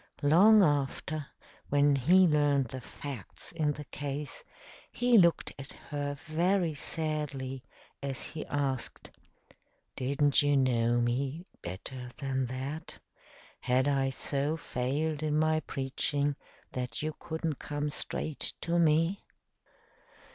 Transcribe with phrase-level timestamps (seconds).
[0.23, 1.27] Long after,
[1.69, 4.43] when he learned the facts in the case,
[4.91, 7.63] he looked at her very sadly
[8.01, 9.11] as he asked:
[9.95, 12.97] "Didn't you know me better than that?
[13.59, 16.35] Had I so failed in my preaching
[16.71, 19.23] that you couldn't come straight to me?"